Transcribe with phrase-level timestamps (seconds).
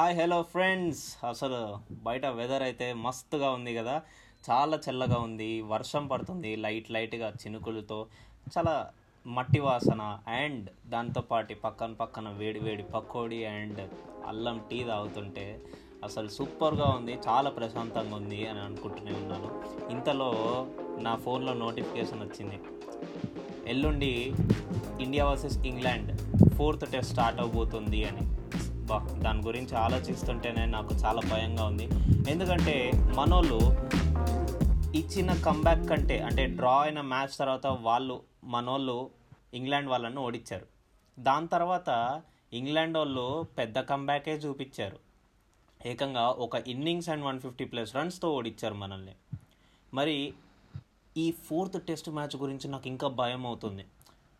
[0.00, 1.00] Hi hello friends.
[1.30, 1.58] అసలు
[2.04, 3.96] బయట weather అయితే మస్తుగా ఉంది కదా.
[4.46, 7.98] చాలా చల్లగా ఉంది వర్షం పడుతుంది లైట్ లైట్గా చినుకులతో
[8.54, 8.74] చాలా
[9.26, 10.02] మట్టి వాసన
[10.38, 13.82] అండ్ దాంతోపాటు పక్కన పక్కన వేడి వేడి పకోడీ అండ్
[14.32, 15.46] అల్లం టీ తాగుతుంటే
[16.08, 19.50] అసలు సూపర్గా ఉంది చాలా ప్రశాంతంగా ఉంది అని అనుకుంటూనే ఉన్నాను.
[19.96, 20.32] ఇంతలో
[21.08, 22.60] నా ఫోన్లో నోటిఫికేషన్ వచ్చింది.
[23.74, 24.14] ఎల్లుండి
[25.06, 26.12] India versus England
[26.58, 28.26] fourth test start అవబోతుంది అని.
[28.92, 31.84] అబ్బా దాని గురించి ఆలోచిస్తుంటేనే నాకు చాలా భయంగా ఉంది.
[32.30, 32.74] ఎందుకంటే
[33.16, 33.58] మనోళ్ళు
[34.98, 38.96] ఇచ్చిన కంబ్యాక్ కంటే అంటే డ్రా అయిన మ్యాచ్ తర్వాత వాళ్ళు మనోళ్ళు
[39.54, 40.66] ఇంగ్లాండ్ వాళ్ళను ఓడించారు
[41.18, 41.90] దాని తర్వాత
[42.52, 43.26] ఇంగ్లాండ్ వాళ్ళు
[43.58, 44.98] పెద్ద కంబ్యాకే చూపించారు
[45.86, 49.14] ఏకంగా ఒక innings and one fifty plus రన్స్తో ఓడించారు మనల్ని.
[49.94, 50.18] మరి
[51.16, 53.86] ఈ ఫోర్త్ టెస్ట్ మ్యాచ్ గురించి నాకు ఇంకా భయం అవుతుంది.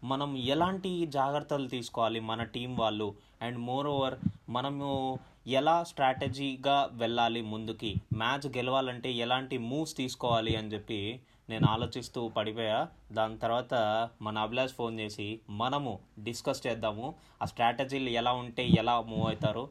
[0.04, 3.14] మనం ఎలాంటి జాగ్రత్తలు తీసుకోవాలి మన టీం వాళ్ళు?
[3.42, 4.14] అండ్ మోర్ ఓవర్
[4.48, 7.94] మనము ఎలా స్ట్రాటజీగా వెళ్ళాలి ముందుకి?
[8.16, 11.20] మ్యాచ్ గెలవాలంటే ఎలాంటి మూవ్స్ తీసుకోవాలి అని చెప్పి
[11.50, 12.88] నేను ఆలోచిస్తూ పడిపోయా.
[13.12, 13.74] దాని తర్వాత
[14.22, 19.70] మన అభిలాష్ ఫోన్ చేసి మనము డిస్కస్ చేద్దాము ఆ స్ట్రాటజీలు ఎలా ఉంటే ఎలా మూవ్ అవుతారు?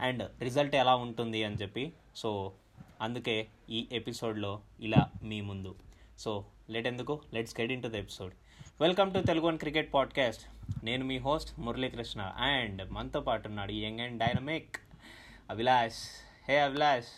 [0.00, 1.44] అండ్ రిజల్ట్ ఎలా ఉంటుంది?
[1.44, 1.92] అని చెప్పి.
[2.16, 2.52] సో
[3.00, 5.74] అందుకే ఈ ఎపిసోడ్లో ఇలా మీ ముందు.
[6.18, 7.20] సో లేట్ ఎందుకు?
[7.34, 8.32] Let's get into the episode.
[8.80, 10.42] Welcome to Telugu one cricket podcast
[10.84, 14.76] నేను మీ హోస్ట్ మురళీకృష్ణ అండ్ మనతో పాటు ఉన్నాడు young and dynamic
[15.50, 15.98] Abhilash.
[16.48, 17.10] Hey Abhilash.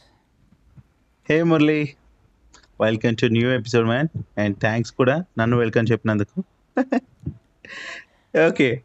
[1.30, 1.78] Hey Murali.
[2.80, 6.44] Welcome to new episode man and thanks కూడా నన్ను వెల్కమ్ చెప్పినందుకు.
[8.48, 8.82] Okay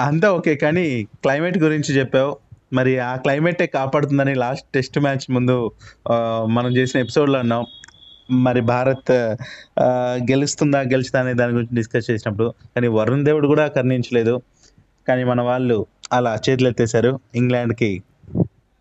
[0.00, 2.38] అంతా ఓకే కానీ క్లైమేట్ గురించి చెప్పావు.
[2.72, 5.56] మరి ఆ క్లైమేటే కాపాడుతుందని లాస్ట్ టెస్ట్ మ్యాచ్ ముందు
[6.46, 7.66] మనం చేసిన ఎపిసోడ్లో అన్నాం.
[8.30, 9.12] మరి భారత్
[10.30, 14.42] గెలుస్తుందా గెలుస్తుందా అనే దాని గురించి డిస్కస్ చేసినప్పుడు కానీ వరుణ్ దేవుడు కూడా కర్ణించలేదు.
[15.08, 17.20] కానీ మన వాళ్ళు అలా చేతులెత్తేశారు.
[17.34, 18.02] ఇంగ్లాండ్కి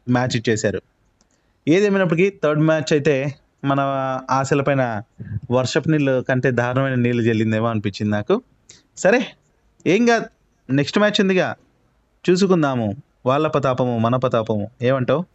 [0.09, 0.81] మ్యాచ్ ఇచ్చేశారు.
[1.67, 3.79] ఏదేమైనప్పటికీ థర్డ్ మ్యాచ్ అయితే మన
[4.31, 5.01] ఆశలపైన
[5.51, 8.41] వర్షపు నీళ్ళు కంటే దారుణమైన నీళ్ళు జల్లిందేమో అనిపించింది నాకు.
[8.97, 9.25] సరే
[9.87, 10.25] ఏం కాదు.
[10.69, 11.55] నెక్స్ట్ మ్యాచ్ ఉందిగా.
[12.29, 12.95] చూసుకుందాము.
[13.25, 14.69] వాళ్ళ పతాపము మన పతాపము.
[14.81, 15.25] ఏమంటావు?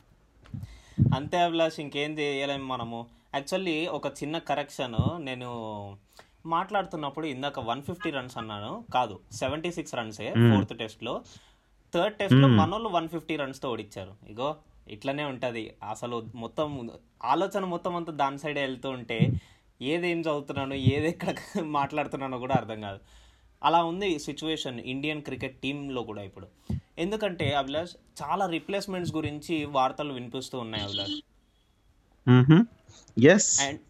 [1.15, 3.01] అంతే అభిలాష్ ఇంకేం చేయలేము మనము.
[3.35, 5.49] యాక్చువల్లీ ఒక చిన్న కరెక్షన్ నేను
[6.47, 8.85] మాట్లాడుతున్నప్పుడు ఇందాక వన్ ఫిఫ్టీ రన్స్ అన్నాను.
[8.95, 11.15] కాదు సెవెంటీ సిక్స్ రన్సే ఫోర్త్ టెస్ట్లో
[11.95, 14.13] థర్డ్ టెస్ట్లో మనోళ్ళు వన్ ఫిఫ్టీ రన్స్తో ఓడిచ్చారు.
[14.31, 14.57] ఇగో
[14.89, 15.75] ఇట్లనే ఉంటుంది.
[15.91, 16.91] అసలు మొత్తం
[17.25, 19.19] ఆలోచన మొత్తం అంతా దాని సైడే వెళ్తూ ఉంటే
[19.83, 21.35] ఏదేం చదువుతున్నాను ఏది ఎక్కడ
[21.79, 23.01] మాట్లాడుతున్నానో కూడా అర్థం కాదు.
[23.63, 26.47] అలా ఉంది సిచ్యువేషన్ ఇండియన్ క్రికెట్ టీంలో కూడా ఇప్పుడు.
[26.99, 27.91] ఎందుకంటే అభిలాష్
[28.23, 31.17] చాలా రిప్లేస్మెంట్స్ గురించి వార్తలు వినిపిస్తూ ఉన్నాయి అభిలాష్.
[33.25, 33.81] ఎస్ అండ్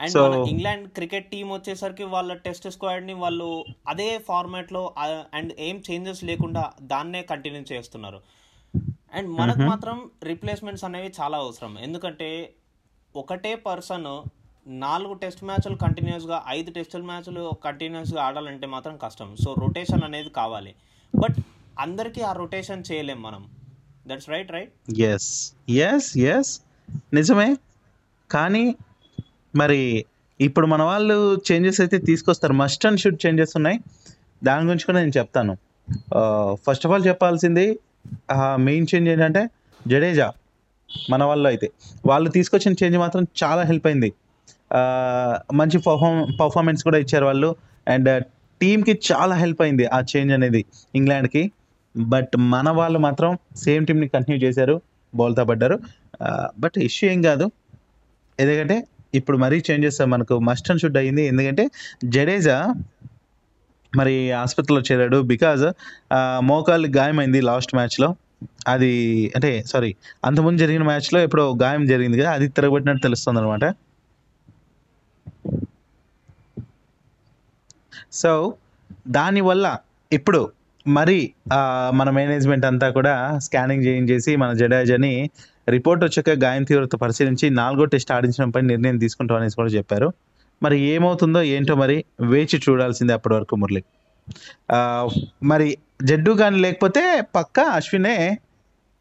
[0.00, 4.94] అండ్ మన ఇంగ్లాండ్ క్రికెట్ టీం వచ్చేసరికి వాళ్ళ టెస్ట్ స్క్వాడ్ని వాళ్ళు అదే ఫార్మాట్లో
[5.34, 8.20] అండ్ ఏం చేంజెస్ లేకుండా దాన్నే కంటిన్యూ చేస్తున్నారు.
[9.14, 11.78] అండ్ మనకు మాత్రం రిప్లేస్మెంట్స్ అనేవి చాలా అవసరం.
[11.78, 12.52] ఎందుకంటే
[13.16, 14.06] ఒకటే పర్సన్
[14.66, 19.36] నాలుగు టెస్ట్ మ్యాచ్లు కంటిన్యూస్గా ఐదు టెస్ట్ మ్యాచ్లు కంటిన్యూస్గా ఆడాలంటే మాత్రం కష్టం.
[19.44, 20.74] సో రొటేషన్ అనేది కావాలి.
[21.14, 21.40] బట్
[21.80, 23.42] అందరికీ ఆ రొటేషన్ చేయలేం మనం.
[24.08, 25.28] That's right right yes
[25.70, 26.50] yes yes
[27.14, 27.56] నిజమే.
[28.30, 28.74] కానీ
[29.56, 30.04] మరి
[30.40, 31.16] ఇప్పుడు మన వాళ్ళు
[31.48, 32.52] చేంజెస్ అయితే తీసుకొస్తారు.
[32.52, 33.78] మస్ట్ అండ్ షుడ్ చేంజెస్ ఉన్నాయి.
[34.44, 35.54] దాని గురించి కూడా నేను చెప్తాను.
[36.66, 37.66] ఫస్ట్ ఆఫ్ ఆల్ చెప్పాల్సింది
[38.56, 39.50] మెయిన్ చేంజ్ ఏంటంటే
[39.86, 40.32] జడేజా.
[41.10, 41.70] మన వాళ్ళు అయితే.
[42.06, 44.12] వాళ్ళు తీసుకొచ్చిన చేంజ్ మాత్రం చాలా హెల్ప్ అయింది.
[44.78, 47.56] Uh, మంచి పర్ఫార్మ్ పర్ఫార్మెన్స్ కూడా ఇచ్చారు వాళ్ళు.
[47.88, 48.24] అండ్
[48.60, 50.64] టీంకి uh, చాలా హెల్ప్ అయింది ఆ చేంజ్ అనేది
[50.94, 51.42] ఇంగ్లాండ్కి.
[51.96, 54.80] బట్ మన వాళ్ళు మాత్రం సేమ్ టీంని కంటిన్యూ చేశారు
[55.14, 55.76] బౌల్తో పడ్డారు.
[56.58, 57.46] బట్ ఇష్యూ ఏం కాదు.
[58.40, 58.76] ఎందుకంటే
[59.14, 61.22] ఇప్పుడు మరీ చేంజ్ చేస్తారు మనకు మస్ట్ అండ్ షుడ్ అయింది.
[61.26, 61.70] ఎందుకంటే
[62.04, 62.74] జడేజా
[63.96, 65.64] మరి ఆసుపత్రిలో చేరాడు బికాజ్
[66.42, 68.08] మోకాలు గాయమైంది లాస్ట్ మ్యాచ్లో.
[68.68, 68.92] అది
[69.34, 73.74] అంటే సారీ అంతకుముందు జరిగిన మ్యాచ్లో ఎప్పుడో గాయం జరిగింది కదా అది తిరగబట్టినట్టు తెలుస్తుంది అనమాట
[78.12, 78.54] సో
[79.08, 79.78] దానివల్ల
[80.12, 80.40] ఇప్పుడు
[80.86, 81.18] మరి
[81.94, 85.30] మన మేనేజ్మెంట్ అంతా కూడా స్కానింగ్ చేయించేసి మన జడేజాని
[85.68, 90.08] రిపోర్ట్ వచ్చాక గాయం తీవ్రత పరిశీలించి నాలుగో టెస్ట్ ఆడించడంపై నిర్ణయం తీసుకుంటాం అనేసి కూడా చెప్పారు.
[90.62, 93.82] మరి ఏమవుతుందో ఏంటో మరి వేచి చూడాల్సిందే అప్పటి వరకు మురళి
[95.42, 95.68] మరి
[96.04, 98.38] జడ్డు కానీ లేకపోతే పక్క అశ్వినే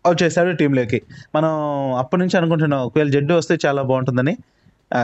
[0.05, 1.01] వచ్చేసాడు టీంలోకి.
[1.35, 1.51] మనం
[1.97, 4.37] అప్పటి నుంచి అనుకుంటున్నాం ఒకవేళ జడ్డు వస్తే చాలా బాగుంటుందని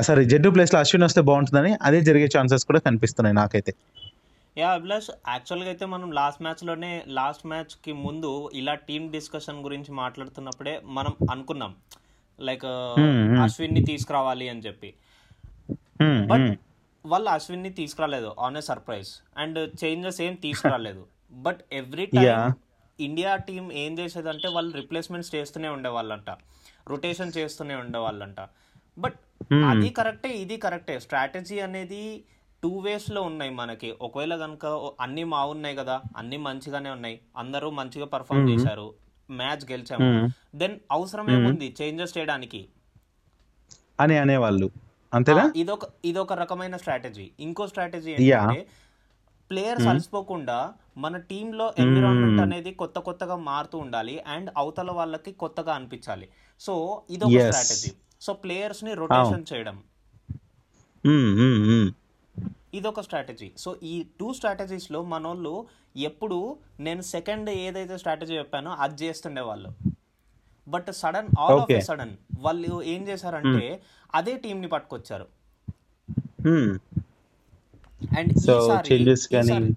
[0.02, 3.74] సారీ జడ్డు ప్లేస్లో అశ్విన్ వస్తే బాగుంటుందని అదే జరిగే ఛాన్సెస్ కూడా కనిపిస్తున్నాయి నాకైతే.
[4.58, 10.82] యా అభిలాష్ యాక్చువల్గా అయితే మనం లాస్ట్ మ్యాచ్లోనే లాస్ట్ మ్యాచ్కి ముందు ఇలా టీమ్ డిస్కషన్ గురించి మాట్లాడుతున్నప్పుడే
[10.84, 11.76] మనం అనుకున్నాం.
[12.40, 12.66] Like
[13.00, 13.44] Hmm, hmm.
[13.44, 14.94] అశ్విన్ని తీసుకురావాలి అని చెప్పి.
[16.26, 16.56] బట్ హ్మ్.
[17.06, 21.08] వాళ్ళు అశ్విన్ని తీసుకురాలేదు on a surprise and changes ఏం తీసుకురాలేదు.
[21.32, 22.16] But every Yeah.
[22.16, 22.54] Time
[23.00, 26.30] India team ఏం చేసేదంటే వాళ్ళు రిప్లేస్మెంట్స్ చేస్తూనే ఉండేవాళ్ళంట.
[26.88, 28.48] రొటేషన్ చేస్తూనే ఉండేవాళ్ళంట.
[28.98, 29.20] బట్
[29.70, 32.24] అది కరెక్టే ఇది కరెక్టే స్ట్రాటజీ అనేది
[32.66, 33.94] టూ వేస్లో ఉన్నాయి మనకి.
[34.02, 37.20] ఒకవేళ కనుక అన్ని బాగున్నాయి కదా అన్ని మంచిగానే ఉన్నాయి.
[37.38, 38.94] అందరూ మంచిగా పర్ఫామ్ చేశారు.
[39.32, 40.30] మ్యాచ్ గెలిచాము.
[40.56, 42.68] దెన్ అవసరం ఏముంది చేంజెస్ చేయడానికి.
[44.00, 44.70] అని అనేవాళ్ళు.
[45.14, 45.54] అంతేనా?
[45.56, 47.32] ఇదొక ఇదొక రకమైన స్ట్రాటజీ.
[47.40, 48.68] ఇంకో స్ట్రాటజీ ఏంటంటే
[49.50, 56.30] ప్లేయర్స్ అలసిపోకుండా మన టీంలో ఎన్విరాన్మెంట్ అనేది కొత్త కొత్తగా మారుతూ ఉండాలి అండ్ అవతల వాళ్ళకి కొత్తగా అనిపించాలి.
[56.60, 57.30] సో ఇదొక.
[57.52, 57.92] స్ట్రాటజీ.
[58.22, 59.84] సో ప్లేయర్స్ని రొటేషన్ చేయడం.
[62.74, 65.68] ఇదొక స్ట్రాటజీ సో ఈ టూ స్ట్రాటజీస్లో మనోళ్ళు
[65.98, 69.70] ఎప్పుడు నేను సెకండ్ ఏదైతే స్ట్రాటజీ చెప్పానో అది చేస్తుండే వాళ్ళు.
[70.68, 73.82] But sudden all of sudden వాళ్ళు ఏం చేశారంటే
[74.16, 75.28] అదే టీం ని పట్టుకొచ్చారు.
[78.18, 79.76] అండ్ ఈసారి చేంజెస్ కానీ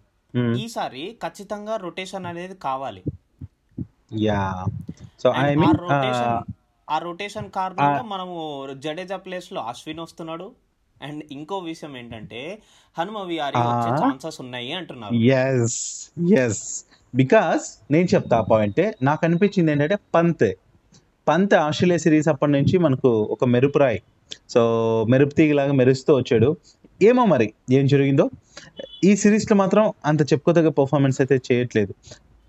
[0.59, 3.03] ఈసారి- ఖచ్చితంగా రొటేషన్ అనేది కావాలి.
[4.17, 4.65] Yeah
[5.23, 6.53] so I And uh mean rotation
[6.91, 10.55] ఆ రొటేషన్ కారణంగా మనము జడేజా ప్లేస్లో అశ్విన్ వస్తున్నాడు.
[11.03, 12.59] అండ్ ఇంకో విషయం ఏంటంటే
[12.99, 15.15] హనుమ విహారీ వచ్చే ఛాన్సెస్ ఉన్నాయి అంటున్నారు.
[15.15, 16.85] ఎస్ ఎస్
[17.15, 20.53] బికాస్ నేను చెప్తా పాయింట్ నాకు అనిపించింది ఏంటంటే పంత్.
[21.29, 24.03] పంత్ ఆస్ట్రేలియా సిరీస్ అప్పటి నుంచి మనకు ఒక మెరుపురాయి
[24.51, 24.61] సో
[25.11, 26.57] మెరుపు తీగలాగా మెరుస్తూ వచ్చాడు.
[27.03, 28.31] ఏమో మరి ఏం జరిగిందో?
[29.05, 31.95] ఈ సిరీస్లో మాత్రం అంత చెప్పుకోదగ్గ పర్ఫార్మెన్స్ అయితే చేయట్లేదు.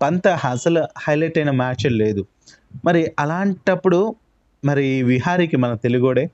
[0.02, 2.26] పంత్ అసలు హైలైట్ అయిన మ్యాచ్ లేదు.
[2.84, 4.14] మరి అలాంటప్పుడు
[4.64, 6.30] మరి విహారీకి మన తెలుగోడే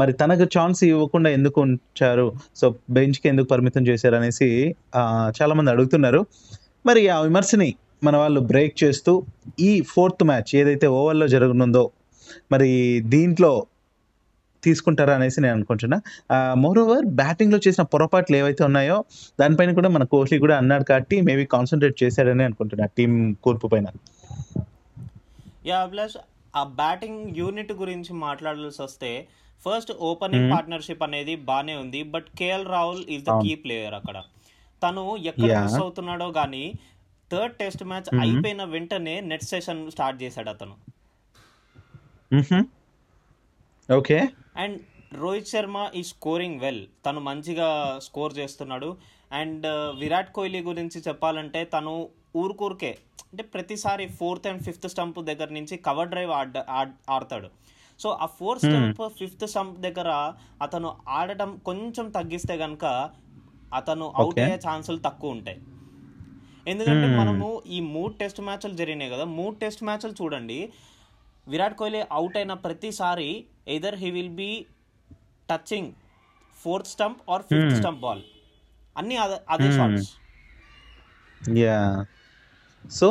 [0.00, 2.26] మరి తనకు ఛాన్స్ ఇవ్వకుండా ఎందుకు ఉంచారు?
[2.60, 2.66] సో
[2.96, 4.48] బెంచ్కి ఎందుకు పరిమితం చేశారు అనేసి
[5.38, 6.20] చాలామంది అడుగుతున్నారు.
[6.86, 7.70] మరి ఆ విమర్శని
[8.06, 9.12] మన వాళ్ళు బ్రేక్ చేస్తూ
[9.68, 11.84] ఈ ఫోర్త్ మ్యాచ్ ఏదైతే ఓవర్లో జరగనుందో
[12.52, 12.70] మరి
[13.14, 13.52] దీంట్లో
[14.62, 15.96] తీసుకుంటారా అనేసి నేను అనుకుంటున్నా.
[16.62, 18.98] మోర్ ఓవర్ బ్యాటింగ్లో చేసిన పొరపాట్లు ఏవైతే ఉన్నాయో
[19.40, 23.12] దానిపైన కూడా మన కోహ్లీ కూడా అన్నాడు కాబట్టి మేబీ కాన్సన్ట్రేట్ చేశాడని అనుకుంటున్నా టీం
[23.46, 23.86] కూర్పు పైన.
[25.70, 26.16] యా ప్లస్
[26.54, 29.28] ఆ బ్యాటింగ్ యూనిట్ గురించి మాట్లాడాల్సి వస్తే
[29.66, 34.16] ఫస్ట్ ఓపెనింగ్ పార్ట్నర్షిప్ అనేది బానే ఉంది but KL Rahul is the key player అక్కడ.
[34.82, 35.50] తను ఎక్కడ.
[35.62, 36.64] మిస్ అవుతున్నాడో గానీ
[37.30, 40.74] థర్డ్ టెస్ట్ మ్యాచ్ అయిపోయిన వెంటనే నెట్ సెషన్ స్టార్ట్ చేశాడు అతను.
[43.88, 44.18] ఓకే
[44.56, 44.78] అండ్
[45.14, 48.96] రోహిత్ శర్మ ఈ స్కోరింగ్ వెల్ తను మంచిగా స్కోర్ చేస్తున్నాడు.
[49.32, 49.66] అండ్
[49.98, 52.98] విరాట్ కోహ్లీ గురించి చెప్పాలంటే తను ఊరుకూరికే
[53.34, 57.48] అంటే ప్రతిసారి ఫోర్త్ అండ్ ఫిఫ్త్ స్టంప్ దగ్గర నుంచి కవర్ డ్రైవ్ ఆడ ఆడ్- ఆడతాడు.
[58.00, 60.32] సో ఆ ఫోర్త్ స్టంప్ ఫిఫ్త్ స్టంప్ దగ్గర
[60.62, 63.10] అతను ఆడటం కొంచెం తగ్గిస్తే గనక
[63.74, 64.38] అతను అవుట్.
[64.38, 65.60] అయ్యే ఛాన్సులు తక్కువ ఉంటాయి.
[66.66, 70.72] ఎందుకంటే మనము ఈ మూడు టెస్ట్ మ్యాచ్లు జరిగినాయి కదా మూడు టెస్ట్ మ్యాచ్లు చూడండి.
[71.48, 74.66] విరాట్ కోహ్లీ అవుట్ అయిన ప్రతిసారి either he will be
[75.50, 75.92] touching
[76.62, 78.22] fourth stump or fifth stump ball
[78.96, 80.10] అన్ని అదే షాట్స్
[82.90, 83.08] సో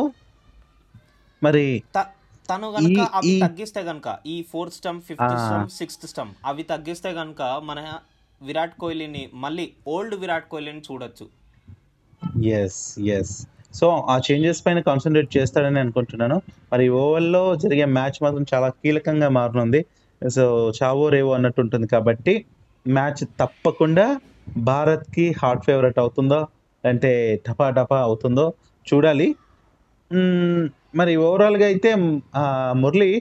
[1.42, 1.66] మరి
[2.50, 5.46] తను గనక అవి తగ్గిస్తే గనక ఈ fourth stump fifth uh.
[5.46, 7.80] Stump sixth stump అవి తగ్గిస్తే గనక మన
[8.42, 11.26] విరాట్ కోహ్లీని మళ్ళీ ఓల్డ్ విరాట్ కోహ్లీని చూడొచ్చు.
[12.54, 12.80] ఎస్
[13.10, 13.34] ఎస్
[13.74, 16.38] సో ఆ చేంజెస్ పైన కాన్సన్ట్రేట్ చేస్తాడని అనుకుంటున్నాను.
[16.74, 19.82] మరి ఓవర్లో జరిగే మ్యాచ్ మాత్రం చాలా కీలకంగా మారనుంది.
[20.22, 20.44] సో
[20.84, 22.34] చావో రేవో అన్నట్టు ఉంటుంది కాబట్టి
[22.86, 24.06] మ్యాచ్ తప్పకుండా
[24.64, 26.40] భారత్కి హాట్ ఫేవరెట్ అవుతుందో
[26.84, 27.12] అంటే
[27.48, 28.46] టపా టపా అవుతుందో
[28.88, 29.28] చూడాలి.
[30.96, 31.90] మరి ఓవరాల్గా అయితే
[32.84, 33.12] మురళి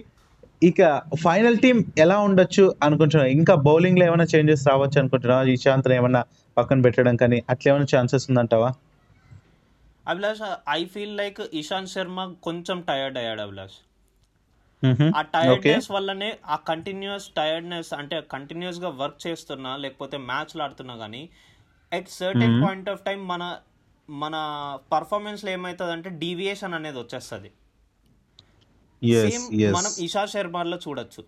[0.62, 0.80] ఇక
[1.24, 5.44] ఫైనల్ టీం ఎలా ఉండొచ్చు అనుకుంటున్నా ఇంకా బౌలింగ్లో ఏమైనా చేంజెస్ రావచ్చు అనుకుంటున్నావా?
[5.54, 6.20] ఈశాంత్ని ఏమైనా
[6.56, 8.68] పక్కన పెట్టడం కానీ అట్లా ఏమైనా chances ఉందంటావా?
[10.06, 13.76] Abhilash I feel like Ishant Sharma కొంచెం టైర్డ్ అయ్యాడు అభిలాష్.
[15.18, 21.22] ఆ టైర్డ్నెస్ వల్లనే ఆ కంటిన్యూస్ టైర్డ్నెస్ అంటే కంటిన్యూస్గా వర్క్ చేస్తున్నా లేకపోతే మ్యాచ్లు ఆడుతున్నా కానీ
[21.92, 23.42] at certain point of time మన
[24.08, 24.34] మన
[24.92, 27.50] పర్ఫార్మెన్స్లో ఏమవుతుంది అంటే డీవియేషన్ అనేది వచ్చేస్తుంది.
[29.02, 31.24] సేమ్ మనం ఇషా శర్మలో చూడొచ్చు.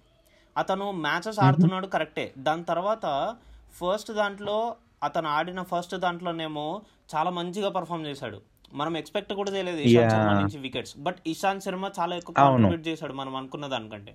[0.56, 3.36] అతను మ్యాచెస్ ఆడుతున్నాడు కరెక్టే దాని తర్వాత
[3.80, 6.66] ఫస్ట్ దాంట్లో అతను ఆడిన ఫస్ట్ దాంట్లోనేమో
[7.14, 8.38] చాలా మంచిగా పర్ఫామ్ చేశాడు.
[8.74, 10.30] మనం ఎక్స్పెక్ట్ కూడా చేయలేదు ఇషాంత్ శర్మ.
[10.40, 12.34] నుంచి వికెట్స్ బట్ ఇషాంత్ శర్మ చాలా ఎక్కువ.
[12.34, 14.14] కాంట్రిబ్యూట్ చేశాడు మనం అనుకున్న దానికంటే.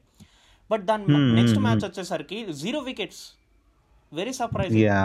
[0.72, 3.22] బట్ దాని నెక్స్ట్ మ్యాచ్ వచ్చేసరికి zero wickets
[4.14, 5.02] very surprise yeah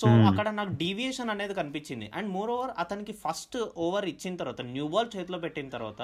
[0.00, 2.06] so అక్కడ నాకు డీవియేషన్ అనేది కనిపించింది.
[2.14, 6.00] అండ్ మోర్ ఓవర్ అతనికి ఫస్ట్ ఓవర్ ఇచ్చిన తర్వాత న్యూ బాల్ చేతిలో పెట్టిన తర్వాత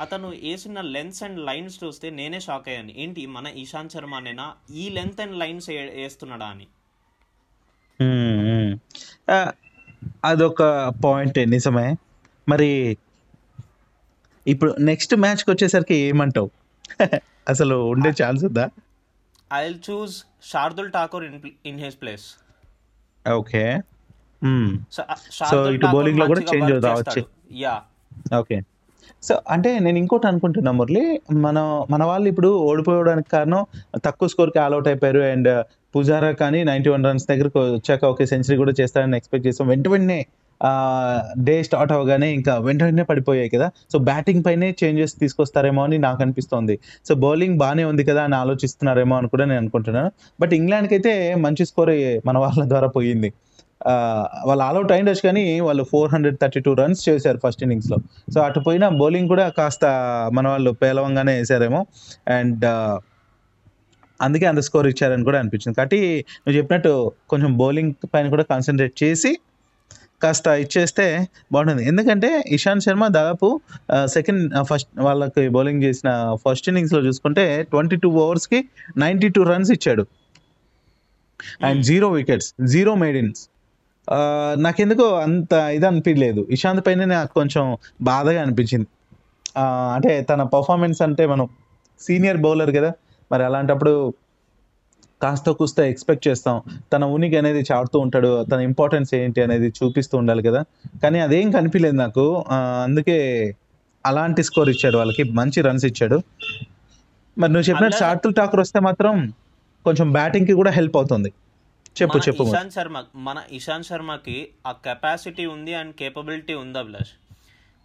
[0.00, 2.92] అతను వేసిన లెన్స్ అండ్ లైన్స్ చూస్తే నేనే షాక్ అయ్యాను.
[2.96, 3.26] ఏంటి?
[3.26, 4.46] మన ఇషాంత్ శర్మ నేనా
[4.82, 6.66] ఈ లెంత్ అండ్ లైన్స్ వేస్తున్నాడా అని.
[10.24, 10.62] అదొక
[11.04, 11.86] పాయింట్ నిజమే.
[12.48, 12.70] మరి
[14.46, 16.50] ఇప్పుడు నెక్స్ట్ మ్యాచ్కి వచ్చేసరికి ఏమంటావు?
[17.52, 18.66] అసలు ఉండే ఛాన్స్ ఉందా?
[19.52, 20.14] I will choose
[20.50, 22.26] Shardul Thakur in in his place
[23.26, 23.62] okay.
[25.50, 27.22] So ఇటు bowling లో కూడా change రావచ్చు.
[27.62, 27.74] యా
[28.38, 28.56] ఓకే
[29.22, 31.02] సో అంటే నేను ఇంకోటి అనుకుంటున్నా మురళి
[31.44, 31.58] మన
[31.90, 33.62] మన వాళ్ళు ఇప్పుడు ఓడిపోవడానికి కారణం
[34.04, 35.48] తక్కువ స్కోర్కి ఆల్అౌట్ అయిపోయారు అండ్
[35.94, 39.68] పుజారా కానీ నైంటీ వన్ రన్స్ దగ్గరకు వచ్చాక ఓకే సెంచరీ కూడా చేస్తారని ఎక్స్పెక్ట్ చేస్తాం.
[39.68, 40.18] వెంట వెంటనే
[41.38, 43.66] డే స్టార్ట్ అవగానే ఇంకా వెంట వెంటనే పడిపోయాయి కదా.
[43.92, 46.78] సో బ్యాటింగ్ పైనే చేంజెస్ తీసుకొస్తారేమో అని నాకు అనిపిస్తోంది.
[47.08, 50.12] సో బౌలింగ్ బాగానే ఉంది కదా అని ఆలోచిస్తున్నారేమో అని కూడా నేను అనుకుంటున్నాను.
[50.40, 51.94] బట్ ఇంగ్లాండ్కి అయితే మంచి స్కోర్
[52.26, 53.30] మన వాళ్ళ ద్వారా పోయింది.
[54.46, 57.96] వాళ్ళు ఆల్అౌట్ అయిండొచ్చు కానీ వాళ్ళు four hundred thirty two runs చేశారు ఫస్ట్ ఇన్నింగ్స్లో.
[58.34, 59.84] సో అటు పోయిన బౌలింగ్ కూడా కాస్త
[60.32, 61.86] మన వాళ్ళు పేలవంగానే వేసారేమో
[62.28, 62.64] అండ్
[64.20, 65.74] అందుకే అంత స్కోర్ ఇచ్చారని కూడా అనిపించింది.
[65.74, 66.00] కాబట్టి
[66.44, 69.32] నువ్వు చెప్పినట్టు కొంచెం బౌలింగ్ పైన కూడా కాన్సన్ట్రేట్ చేసి
[70.22, 71.04] కాస్త ఇచ్చేస్తే
[71.52, 71.82] బాగుంటుంది.
[71.90, 73.48] ఎందుకంటే ఇషాంత్ శర్మ దాదాపు
[74.16, 76.10] సెకండ్ ఫస్ట్ వాళ్ళకి బౌలింగ్ చేసిన
[76.44, 78.60] ఫస్ట్ ఇన్నింగ్స్లో చూసుకుంటే ట్వంటీ టూ ఓవర్స్కి
[79.04, 80.04] నైంటీ టూ రన్స్ ఇచ్చాడు
[81.68, 83.42] and zero wickets zero maidens
[84.66, 86.40] నాకెందుకో అంత ఇది అనిపించలేదు.
[86.50, 87.64] ఇషాంత్ పైన నాకు కొంచెం
[88.10, 88.88] బాధగా అనిపించింది.
[89.96, 91.46] అంటే తన పర్ఫార్మెన్స్ అంటే మనం
[92.00, 92.90] సీనియర్ బౌలర్ కదా.
[93.32, 93.92] మరి అలాంటప్పుడు
[95.22, 96.56] కాస్త కూస్త ఎక్స్పెక్ట్ చేస్తాం.
[96.92, 100.60] తన ఉనికి అనేది చాడుతూ ఉంటాడు తన ఇంపార్టెన్స్ ఏంటి అనేది చూపిస్తూ ఉండాలి కదా.
[101.02, 102.24] కానీ అదేం కనిపించలేదు నాకు.
[102.86, 103.18] అందుకే
[104.04, 106.18] అలాంటి స్కోర్ ఇచ్చాడు వాళ్ళకి మంచి రన్స్ ఇచ్చాడు.
[107.38, 109.14] మరి నువ్వు చెప్పినట్టు షార్టుల్ టాకర్ వస్తే మాత్రం
[109.84, 111.30] కొంచెం బ్యాటింగ్కి కూడా హెల్ప్ అవుతుంది.
[112.00, 112.42] చెప్పు చెప్పు.
[112.42, 117.12] ఇషాంత్ శర్మ మన ఇషాంత్ శర్మకి ఆ కెపాసిటీ ఉంది అండ్ కేపబిలిటీ ఉంది అభిలాష్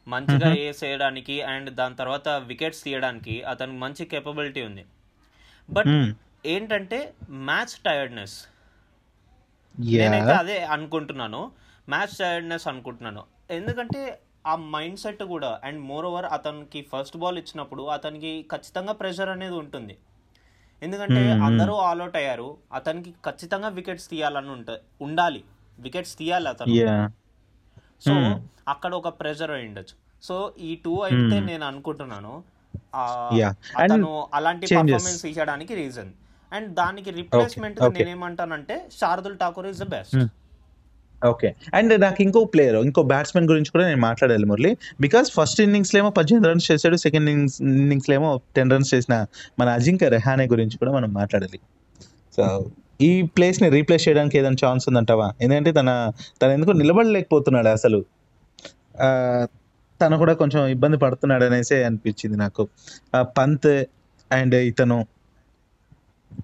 [0.07, 4.83] మంచిగా వేసేయడానికి అండ్ దాని తర్వాత వికెట్స్ తీయడానికి అతనికి మంచి కేపబిలిటీ ఉంది.
[5.69, 5.91] బట్.
[6.45, 8.45] ఏంటంటే మ్యాచ్ టైర్డ్నెస్.
[9.79, 11.51] నేనైతే అదే అనుకుంటున్నాను.
[11.89, 13.23] మ్యాచ్ టైర్డ్నెస్ అనుకుంటున్నాను.
[13.51, 19.29] ఎందుకంటే ఆ మైండ్ సెట్ కూడా అండ్ మోర్ ఓవర్ అతనికి ఫస్ట్ బాల్ ఇచ్చినప్పుడు అతనికి ఖచ్చితంగా ప్రెషర్
[19.29, 19.97] అనేది ఉంటుంది.
[20.83, 21.43] ఎందుకంటే మ్మ్.
[21.45, 22.57] అందరూ ఆల్అౌట్ అయ్యారు.
[22.73, 24.69] అతనికి ఖచ్చితంగా వికెట్స్ తీయాలని ఉంట
[25.01, 25.43] ఉండాలి.
[25.79, 26.73] వికెట్స్ తీయాలి అతను.
[28.05, 28.47] So hmm.
[28.67, 30.23] అక్కడ ఒక ప్రెషర్ అయి ఉండొచ్చు.
[30.23, 31.45] సో ఈ టూ అయితే మ్మ్.
[31.45, 32.43] నేను అనుకుంటున్నాను.
[33.79, 34.65] అతను అలాంటి.
[34.65, 36.11] పర్ఫార్మెన్స్ ఇచ్చడానికి రీజన్
[36.51, 37.79] అండ్ దానికి రిప్లేస్మెంట్.
[37.97, 40.15] నేనేమంటానంటే Shardul Thakur is the best.
[41.21, 44.71] Okay and నాకు ఇంకో ప్లేయర్ ఇంకో బ్యాట్స్మెన్ గురించి కూడా నేను మాట్లాడాలి మురళి.
[45.05, 49.15] బికాస్ ఫస్ట్ ఇన్నింగ్స్లో ఏమో పద్దెనిమిది రన్స్ చేశాడు సెకండ్ ఇన్నింగ్స్ ఇన్నింగ్స్లో ఏమో టెన్ రన్స్ చేసిన
[49.59, 51.59] మన అజింక్య రెహానే గురించి కూడా మనం మాట్లాడాలి.
[52.37, 52.43] సో
[53.09, 55.27] ఈ ప్లేస్ని రీప్లేస్ చేయడానికి ఏదైనా ఛాన్స్ ఉందంటావా?
[55.43, 55.89] ఎందుకంటే తన
[56.41, 57.99] తను ఎందుకు నిలబడలేకపోతున్నాడు అసలు.
[60.01, 62.63] తను కూడా కొంచెం ఇబ్బంది పడుతున్నాడు అనేసి అనిపించింది నాకు.
[63.37, 63.71] పంత్
[64.31, 64.97] అండ్ ఇతను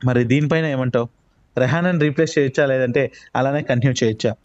[0.06, 1.08] మరి దీనిపైన ఏమంటావు?
[1.58, 2.66] రెహానాని రీప్లేస్ చేయొచ్చా?
[2.66, 4.36] లేదంటే అలానే కంటిన్యూ చేయొచ్చా?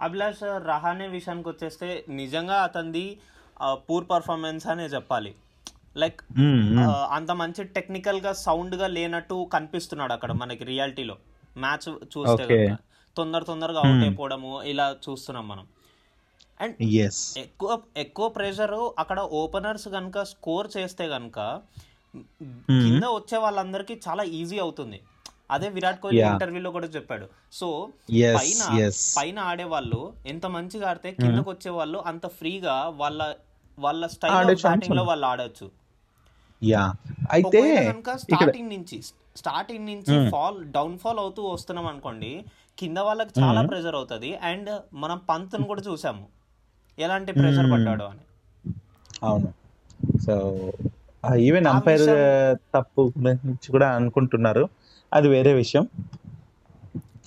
[0.00, 3.18] అభిలాష్ రహానే విషయానికి వచ్చేస్తే నిజంగా అతనిది
[3.72, 5.34] పూర్ పర్ఫార్మెన్స్ అనే చెప్పాలి.
[5.96, 6.20] లైక్.
[7.10, 11.16] అంత మంచి టెక్నికల్గా సౌండ్గా లేనట్టు కనిపిస్తున్నాడు అక్కడ మనకి రియాలిటీలో
[11.58, 12.76] మ్యాచ్ చూస్తే.
[13.16, 14.04] తొందర తొందరగా అవుట్.
[14.04, 15.66] అయిపోవడము ఇలా చూస్తున్నాం మనం.
[16.60, 21.38] అండ్ ఎస్ ఎక్కువ ఎక్కువ ప్రెషర్ అక్కడ ఓపెనర్స్ కనుక స్కోర్ చేస్తే కనుక
[22.82, 25.00] కింద వచ్చే వాళ్ళందరికీ చాలా ఈజీ అవుతుంది.
[25.50, 26.20] అదే విరాట్ కోహ్లీ.
[26.20, 27.26] ఇంటర్వ్యూలో కూడా చెప్పాడు.
[27.52, 27.88] సో
[28.36, 28.90] పైన.
[29.16, 33.34] పైన ఆడే వాళ్ళు ఎంత మంచిగా ఆడితే కిందకు వచ్చే వాళ్ళు అంత ఫ్రీగా వాళ్ళ
[33.78, 35.02] వాళ్ళ స్టైల్ బ్యాటింగ్లో.
[35.02, 35.70] వాళ్ళు ఆడొచ్చు.
[36.62, 36.92] యా
[37.30, 39.02] అయితే స్టార్టింగ్ నుంచి
[39.36, 42.44] స్టార్టింగ్ నుంచి ఫాల్ డౌన్ ఫాల్ అవుతూ వస్తున్నాం అనుకోండి
[42.78, 44.36] కింద వాళ్ళకి చాలా ప్రెషర్ అవుతుంది.
[44.36, 46.26] అండ్ మనం పంత్ను కూడా చూసాము.
[46.98, 47.72] ఎలాంటి ప్రెషర్.
[47.72, 48.24] పడ్డాడు అని.
[49.22, 49.52] అవును.
[50.18, 50.34] సో
[51.32, 52.06] ఈవెన్ అంపైర్
[52.74, 54.68] తప్పు గురించి కూడా అనుకుంటున్నారు.
[55.12, 55.88] అది వేరే విషయం.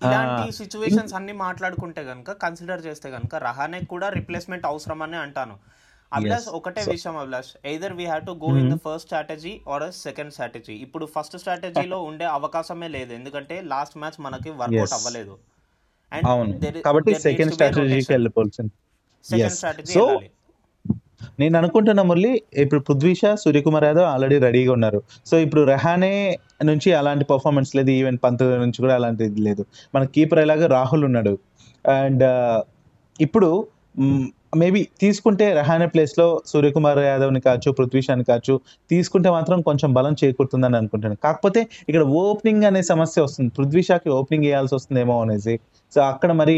[0.06, 5.56] ఇలాంటి సిచ్యువేషన్స్ అన్ని మాట్లాడుకుంటే గనుక కన్సిడర్ చేస్తే గనుక రహానే కూడా రిప్లేస్మెంట్ అవసరం అని అంటాను.
[6.14, 6.48] అభిలాష్.
[6.48, 7.48] ఒకటే విషయం Abhilash.
[7.66, 12.02] Either we have to go in the first strategy or second strategy ఇప్పుడు ఫస్ట్ స్ట్రాటజీలో
[12.10, 13.14] ఉండే అవకాశమే లేదు.
[13.14, 14.94] ఎందుకంటే లాస్ట్ మ్యాచ్ మనకి వర్కౌట్.
[14.94, 15.38] అవ్వలేదు.
[16.28, 16.82] అవును.
[16.82, 18.72] కాబట్టి సెకండ్ స్ట్రాటజీకి వెళ్ళిపోవాల్సింది.
[19.26, 19.52] సెకండ్.
[19.52, 20.00] స్ట్రాటజీ
[21.40, 22.32] నేను అనుకుంటున్నా మురళి
[22.64, 25.00] ఇప్పుడు పృథ్వీషా సూర్యకుమార్ యాదవ్ ఆల్రెడీ రెడీగా ఉన్నారు.
[25.30, 26.14] సో ఇప్పుడు రెహానే
[26.70, 29.64] నుంచి అలాంటి పర్ఫార్మెన్స్ లేదు ఈవెన్ పంత్ నుంచి కూడా అలాంటిది లేదు.
[29.96, 31.34] మన కీపర్ ఎలాగో రాహుల్ ఉన్నాడు.
[31.86, 32.26] అండ్
[33.26, 33.50] ఇప్పుడు
[34.62, 38.54] మేబీ తీసుకుంటే రెహానే ప్లేస్లో సూర్యకుమార్ యాదవ్ని కావచ్చు పృథ్వీషాని కావచ్చు
[38.92, 41.20] తీసుకుంటే మాత్రం కొంచెం బలం చేకూరుతుందని అనుకుంటున్నాను.
[41.26, 43.52] కాకపోతే ఇక్కడ ఓపెనింగ్ అనే సమస్య వస్తుంది.
[43.58, 45.56] పృథ్వీషాకి ఓపెనింగ్ వేయాల్సి వస్తుందేమో అనేసి.
[45.94, 46.58] సో అక్కడ మరి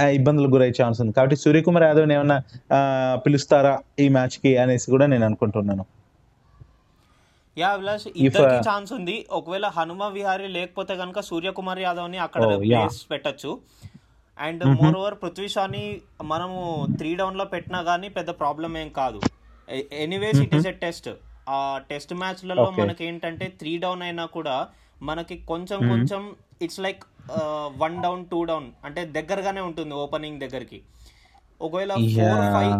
[0.00, 1.12] ఇబ్బందులకు గురయ్యే ఛాన్స్ ఉంది.
[1.12, 5.86] కాబట్టి సూర్యకుమార్ యాదవ్ని ఏమన్నా ఆ, పిలుస్తారా ఈ మ్యాచ్కి అనేసి కూడా నేను అనుకుంటున్నాను.
[7.58, 9.26] యా అభిలాష్ ఇద్దరికి ఛాన్స్ ఉంది.
[9.30, 12.42] ఒకవేళ హనుమ విహారీ లేకపోతే కనుక సూర్యకుమార్ యాదవ్ని అక్కడ.
[12.58, 13.58] ప్లేస్ పెట్టచ్చు.
[14.38, 19.20] అండ్ మోర్ ఓవర్ పృథ్వీ షాని మనము త్రీ డౌన్లో పెట్టినా గానీ పెద్ద ప్రాబ్లం ఏం కాదు.
[19.92, 21.08] Anyways it is a test
[21.48, 22.54] uh test మ్యాచ్లలో.
[22.82, 24.68] మనకి ఏంటంటే త్రీ డౌన్ అయినా కూడా
[25.02, 27.04] మనకి కొంచెం కొంచెం it's like
[27.82, 30.80] one down two down అంటే దగ్గరగానే ఉంటుంది ఓపెనింగ్ దగ్గరికి.
[31.60, 32.74] ఒకవేళ four five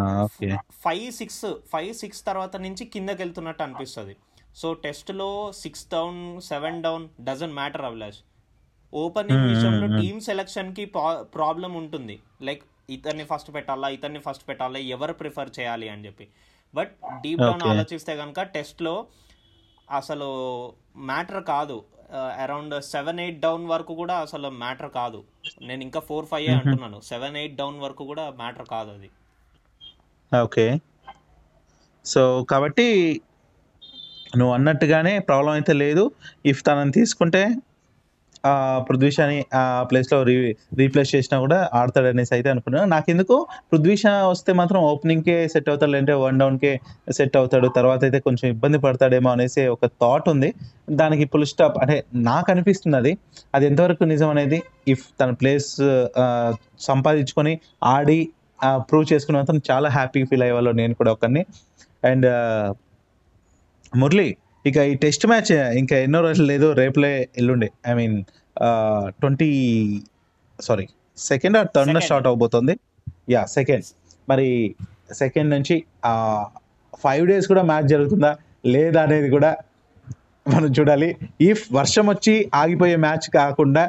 [0.84, 4.14] five six five six తర్వాత నుంచి కిందకి వెళ్తున్నట్టు అనిపిస్తుంది
[4.61, 5.28] సో టెస్ట్లో
[5.62, 8.20] six down seven down doesn't matter Abhilash
[8.92, 10.84] opening విషయంలో టీమ్ సెలెక్షన్కి
[11.37, 12.16] ప్రాబ్లం ఉంటుంది.
[12.42, 16.26] లైక్ ఇతన్ని ఫస్ట్ పెట్టాలా ఇతన్ని ఫస్ట్ పెట్టాలా ఎవరు ప్రిఫర్ చేయాలి అని చెప్పి.
[16.75, 19.06] బట్ డీప్ డౌన్ ఆలోచిస్తే కనుక టెస్ట్లో
[19.90, 20.28] అసలు
[20.96, 21.78] మ్యాటర్ కాదు.
[22.14, 25.25] అరౌండ్ సెవెన్ ఎయిట్ డౌన్ వరకు కూడా అసలు మ్యాటర్ కాదు.
[25.62, 27.00] నేను ఇంకా ఫోర్ ఫైవ్ అంటున్నాను.
[27.00, 29.11] సెవెన్ ఎయిట్ డౌన్ వరకు కూడా మ్యాటర్ కాదు అది.
[30.42, 30.78] ఓకే.
[32.04, 33.21] సో కాబట్టి
[34.37, 36.11] నువ్వు అన్నట్టుగానే ప్రాబ్లం అయితే లేదు.
[36.47, 37.57] ఇఫ్ తనని తీసుకుంటే
[38.44, 38.52] ఆ,
[38.88, 40.34] పృథ్వీషాని ఆ ప్లేస్లో రీ
[40.78, 42.87] రీప్లేస్ చేసినా కూడా ఆడతాడు అనేసి అయితే అనుకున్నాను.
[42.87, 43.37] నాకు ఎందుకు
[43.70, 46.72] పృథ్వీష వస్తే మాత్రం ఓపెనింగ్కే సెట్ అవుతాడు లేదంటే వన్ డౌన్కే
[47.11, 47.68] సెట్ అవుతాడు.
[47.78, 50.50] తర్వాత అయితే కొంచెం ఇబ్బంది పడతాడేమో అనేసి ఒక థాట్ ఉంది.
[50.94, 51.96] దానికి ఫుల్ స్టాప్ అంటే
[52.30, 53.12] నాకు అనిపిస్తుంది అది.
[53.54, 55.70] అది ఎంతవరకు నిజం అనేది ఇఫ్ తన ప్లేస్
[56.80, 57.54] సంపాదించుకొని
[57.94, 58.20] ఆడి
[58.88, 61.42] ప్రూవ్ చేసుకున్న మాత్రం చాలా హ్యాపీగా ఫీల్ అయ్యేవాళ్ళు నేను కూడా ఒకరిని.
[62.02, 62.26] అండ్
[63.92, 64.28] మురళి
[64.64, 67.69] ఇక ఈ టెస్ట్ మ్యాచ్ ఇంకా ఎన్నో రోజులు లేదు రేపులే ఎల్లుండే.
[67.90, 68.16] I mean
[69.21, 69.50] twenty
[70.59, 70.87] sorry
[71.31, 72.00] second or third.
[72.09, 72.75] Start అవబోతుంది.
[73.35, 73.87] యా సెకండ్
[74.31, 74.49] మరి
[75.21, 75.76] సెకండ్ నుంచి
[77.04, 78.33] ఫైవ్ డేస్ కూడా మ్యాచ్ జరుగుతుందా?
[78.75, 79.50] లేదా అనేది కూడా
[80.47, 81.09] మనం చూడాలి.
[81.49, 83.85] ఇఫ్ వర్షం వచ్చి ఆగిపోయే మ్యాచ్ కాకుండా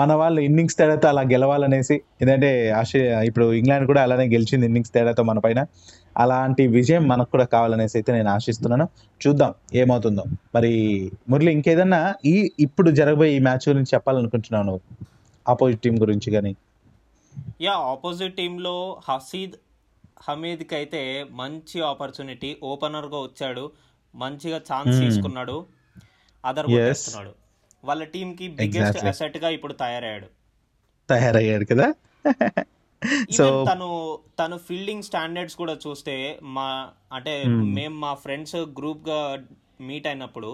[0.00, 5.22] మన వాళ్ళు ఇన్నింగ్స్ తేడాతో అలా గెలవాలనేసి ఎందుకంటే ఆస్ట్రేలియా ఇప్పుడు ఇంగ్లాండ్ కూడా అలానే గెలిచింది ఇన్నింగ్స్ తేడాతో
[5.30, 5.60] మన పైన.
[6.20, 8.88] అలాంటి విజయం మనకు కూడా కావాలనేసి అయితే నేను ఆశిస్తున్నాను.
[9.26, 10.24] చూద్దాం ఏమవుతుందో.
[10.54, 10.72] మరి
[11.28, 14.80] మురళి ఇంకేదన్నా ఈ ఇప్పుడు జరగబోయే ఈ మ్యాచ్ గురించి చెప్పాలనుకుంటున్నావు నువ్వు?
[15.48, 16.56] ఆపోజిట్ టీం గురించి కానీ
[17.62, 19.52] యా ఆపోజిట్ టీంలో హసీద్
[20.28, 23.70] హమీద్కి అయితే మంచి ఆపర్చునిటీ ఓపెనర్గా వచ్చాడు.
[24.14, 25.00] మంచిగా ఛాన్స్.
[25.00, 25.66] తీసుకున్నాడు.
[26.44, 26.66] అదర్.
[26.66, 27.34] కొట్టేస్తున్నాడు
[27.84, 29.04] వాళ్ళ టీంకి బిగ్గెస్ట్.
[29.04, 30.26] అసెట్గా ఇప్పుడు తయారయ్యాడు.
[31.10, 31.92] తయారయ్యాడు కదా?
[33.36, 33.86] సో తను
[34.38, 37.62] తను ఫీల్డింగ్ స్టాండర్డ్స్ కూడా చూస్తే మా అంటే Hmm.
[37.74, 39.44] మేము మా ఫ్రెండ్స్ గ్రూప్గా
[39.80, 40.50] మీట్ అయినప్పుడు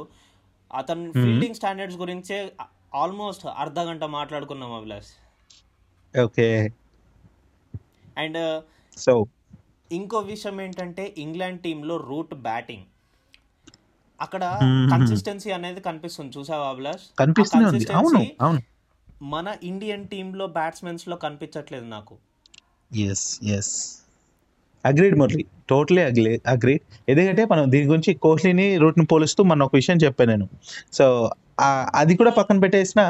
[0.74, 2.52] అతను ఫీల్డింగ్ స్టాండర్డ్స్ గురించే
[2.94, 5.10] ఆల్మోస్ట్ అర్ధ గంట మాట్లాడుకున్నాం అభిలాష్.
[6.14, 6.68] ఓకే.
[8.18, 8.38] అండ్
[8.96, 9.26] సో
[9.92, 12.86] ఇంకో విషయం ఏంటంటే ఇంగ్లాండ్ టీంలో రూట్ బ్యాటింగ్
[14.20, 14.90] అక్కడ Hmm.
[14.90, 16.38] కన్సిస్టెన్సీ అనేది కనిపిస్తుంది.
[16.38, 17.04] చూసావా అభిలాష్?
[18.40, 18.62] అవును
[19.22, 22.16] మన ఇండియన్ టీంలో బ్యాట్స్మెన్స్లో కనిపించట్లేదు నాకు.
[22.90, 23.72] Yes yes
[24.84, 29.96] agreed Murali totally ugly agreed ఎందుకంటే మనం దీని గురించి కోహ్లీని రూట్ని పోలుస్తూ మన ఒక విషయం
[29.96, 30.46] చెప్పాను నేను.
[30.92, 31.06] సో
[31.94, 33.02] అది కూడా పక్కన పెట్టేసిన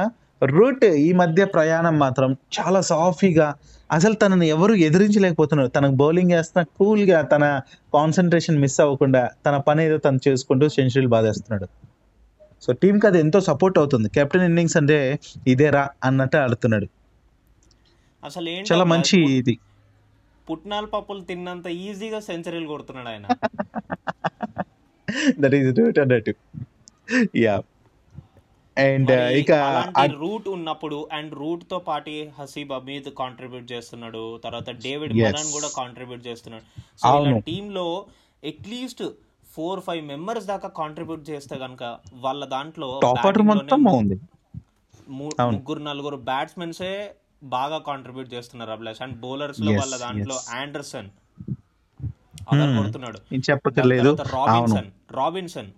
[0.42, 3.54] రూట్ ఈ మధ్య ప్రయాణం మాత్రం చాలా సాఫీగా
[3.92, 5.68] అసలు తనని ఎవరు ఎదిరించలేకపోతున్నారు.
[5.68, 7.44] తనకు బౌలింగ్ వేస్తున్న కూల్గా తన
[7.94, 11.66] కాన్సన్ట్రేషన్ మిస్ అవ్వకుండా తన పని ఏదో తను చేసుకుంటూ సెంచరీలు బాధేస్తున్నాడు.
[12.62, 14.08] సో టీంకి అది ఎంతో సపోర్ట్ అవుతుంది.
[14.08, 14.98] కెప్టెన్ ఇన్నింగ్స్ అంటే
[15.46, 16.86] ఇదేరా అన్నట్టు ఆడుతున్నాడు.
[18.26, 18.84] అసలు ఏంటి చాలా?
[18.84, 19.54] మంచి ఇది
[20.48, 23.26] పుట్నాల పప్పులు తిన్నంత ఈజీగా సెంచరీలు కొడుతున్నాడు ఆయన
[25.40, 26.34] దట్ ఈస్ డూట్ అన్నట్టు
[27.38, 27.56] యా
[28.76, 29.52] అండ్ మరి ఇక
[30.16, 35.14] రూట్ ఉన్నప్పుడు అండ్ రూట్తో పాటు హసీబ్ అమీద్ కాంట్రిబ్యూట్ చేస్తున్నాడు తర్వాత డేవిడ్.
[35.22, 36.64] మలన్ కూడా కాంట్రిబ్యూట్ చేస్తున్నాడు
[37.02, 37.38] సో ఇలా.
[37.40, 37.86] టీమ్లో
[38.42, 39.04] at least
[39.46, 41.84] four five members దాకా కాంట్రిబ్యూట్ చేస్తే గనక
[42.20, 44.20] వాళ్ళ దాంట్లో టాప్ ఆర్డర్ batting మొత్తం.
[45.52, 46.92] ముగ్గురు నలుగురు బ్యాట్స్మెన్సే
[47.42, 49.02] బాగా కాంట్రిబ్యూట్ చేస్తున్నారు అభిలాష్.
[49.02, 50.40] అండ్ బౌలర్స్లో వాళ్ళ దాంట్లో.
[50.50, 51.10] Anderson
[52.52, 52.76] other Hmm.
[52.76, 53.18] కొడుతున్నాడు.
[53.18, 54.34] అవును.
[54.34, 55.70] Robinson Robinson.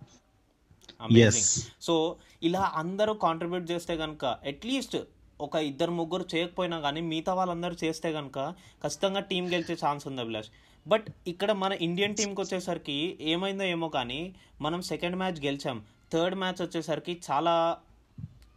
[1.01, 4.97] అమేజింగ్ సో ఇలా అందరూ కాంట్రిబ్యూట్ చేస్తే కనుక అట్లీస్ట్
[5.41, 10.49] ఒక ఇద్దరు ముగ్గురు చేయకపోయినా కానీ మిగతా వాళ్ళందరూ చేస్తే కనుక ఖచ్చితంగా టీం గెలిచే ఛాన్స్ ఉంది అభిలాష్.
[10.89, 15.83] బట్ ఇక్కడ మన ఇండియన్ టీంకి వచ్చేసరికి ఏమైందో ఏమో కానీ మనం సెకండ్ మ్యాచ్ గెలిచాం.
[16.13, 17.77] థర్డ్ మ్యాచ్ వచ్చేసరికి చాలా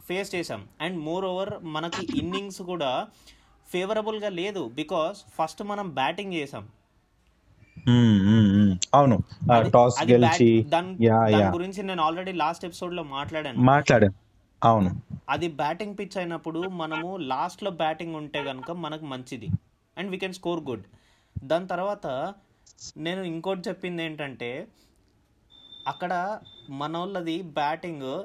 [0.08, 3.06] ఫేస్ చేసాం అండ్ మోర్ ఓవర్ మనకి ఇన్నింగ్స్ కూడా
[3.68, 6.68] ఫేవరబుల్గా లేదు బికాస్ ఫస్ట్ మనం బ్యాటింగ్ చేసాం.
[8.94, 9.18] అవును.
[9.70, 11.06] టాస్ గెలిచి దాని
[11.54, 13.58] గురించి నేను ఆల్రెడీ లాస్ట్ ఎపిసోడ్లో మాట్లాడాను.
[13.58, 14.14] మాట్లాడాం
[14.64, 15.02] అవును.
[15.28, 19.48] అది బ్యాటింగ్ పిచ్ అయినప్పుడు మనము లాస్ట్లో బ్యాటింగ్ ఉంటే కనుక మనకు మంచిది.
[19.98, 20.84] And we can score good
[21.44, 22.34] దాని తర్వాత
[22.96, 24.68] నేను ఇంకోటి చెప్పింది ఏంటంటే
[25.88, 28.22] అక్కడ మన వాళ్ళది బ్యాటింగ్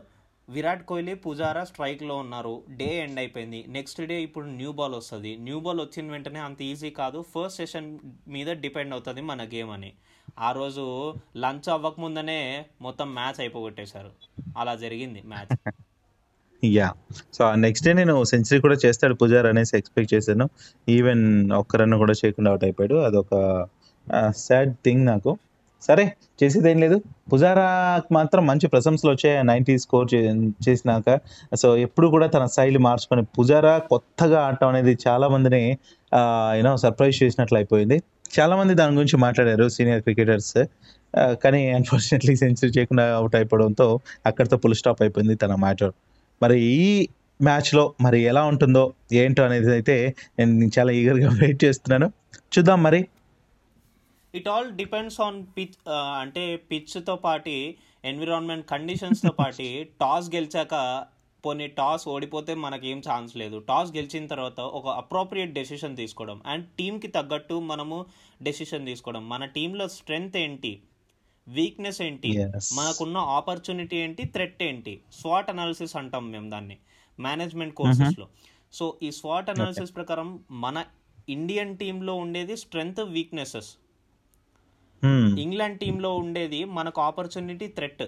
[0.50, 2.64] విరాట్ కోహ్లీ పుజారా స్ట్రైక్లో ఉన్నారు.
[2.70, 3.66] డే ఎండ్ అయిపోయింది.
[3.68, 5.38] నెక్స్ట్ డే ఇప్పుడు న్యూ బాల్ వస్తుంది.
[5.38, 7.26] న్యూ బాల్ వచ్చిన వెంటనే అంత ఈజీ కాదు.
[7.36, 9.94] ఫస్ట్ సెషన్ మీద డిపెండ్ అవుతుంది మన గేమ్ అని.
[10.40, 14.12] ఆ రోజు లంచ్ అవ్వకముందనే మొత్తం మ్యాచ్ అయిపోగొట్టేశారు.
[14.58, 15.74] అలా జరిగింది match.
[16.64, 16.94] Yeah
[17.34, 20.50] so next day నేను సెంచరీ కూడా చేస్తాడు పుజార్ అనేసి ఎక్స్పెక్ట్ చేశాను.
[20.90, 22.96] ఈవెన్ ఒక్క రన్ కూడా చేయకుండా అవుట్ అయిపోయాడు.
[22.96, 23.34] అదొక
[24.36, 25.38] సాడ్ థింగ్ నాకు.
[25.82, 26.04] సరే
[26.42, 26.98] చేసేది ఏం లేదు.
[27.32, 30.08] పుజారాకి మాత్రం మంచి ప్రశంసలు వచ్చాయి నైంటీ స్కోర్
[30.68, 31.08] చేసినాక.
[31.62, 35.62] సో ఎప్పుడు కూడా తన శైలి మార్చుకొని పుజారా కొత్తగా ఆడటం అనేది చాలా మందిని
[36.60, 37.98] యూనో సర్ప్రైజ్ చేసినట్లు అయిపోయింది.
[38.38, 40.56] చాలా మంది దాని గురించి మాట్లాడారు సీనియర్ క్రికెటర్స్
[41.44, 43.88] కానీ అన్ఫార్చునేట్లీ సెంచరీ చేయకుండా అవుట్ అయిపోవడంతో
[44.30, 45.86] అక్కడితో పుల్ స్టాప్ అయిపోయింది తన మ్యాచ్.
[46.42, 46.90] మరి ఈ
[47.40, 48.84] మ్యాచ్లో మరి ఎలా ఉంటుందో
[49.22, 49.96] ఏంటో అనేది అయితే
[50.40, 52.08] నేను చాలా ఈగర్గా వెయిట్ చేస్తున్నాను.
[52.54, 53.00] చూద్దాం మరి.
[54.36, 61.06] It all depends on pitch అంటే పిచ్తో పాటి ఎన్విరాన్మెంట్ కండిషన్స్తో పాటి టాస్ గెలిచాక
[61.46, 63.60] పోనీ టాస్ ఓడిపోతే మనకేం ఛాన్స్ లేదు.
[63.60, 66.42] టాస్ గెలిచిన తర్వాత ఒక అప్రోప్రియేట్ డెసిషన్ తీసుకోవడం.
[66.46, 68.06] అండ్ టీంకి తగ్గట్టు మనము
[68.42, 69.30] డెసిషన్ తీసుకోవడం.
[69.30, 70.82] మన టీంలో స్ట్రెంగ్త్ ఏంటి?
[71.48, 72.32] వీక్నెస్ ఏంటి.
[72.74, 74.24] మనకున్న ఆపర్చునిటీ ఏంటి?
[74.24, 75.00] థ్రెట్ ఏంటి?
[75.20, 76.78] స్వాట్ అనాలిసిస్ అంటాం మేము దాన్ని.
[77.20, 78.28] మేనేజ్మెంట్ కోర్సెస్లో
[78.74, 80.86] సో ఈ స్వాట్ అనాలిసిస్ ప్రకారం మన
[81.30, 83.70] ఇండియన్ టీంలో ఉండేది స్ట్రెంగ్త్ వీక్నెసెస్.
[85.44, 88.06] ఇంగ్లాండ్ టీంలో ఉండేది మనకు ఆపర్చునిటీ థ్రెట్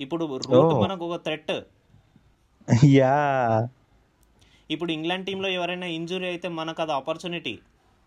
[0.00, 0.82] ఇప్పుడు రూట్ Oh.
[0.84, 1.52] మనకు ఒక థ్రెట్
[2.90, 3.14] యా
[4.70, 7.54] ఇప్పుడు ఇంగ్లాండ్ టీంలో ఎవరైనా ఇంజురీ అయితే మనకు అది opportunity